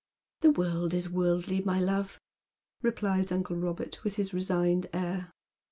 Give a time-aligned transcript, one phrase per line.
[0.41, 2.17] "The world is worldly, my love,"
[2.81, 5.31] replies uncle Eobert, with his resigned air.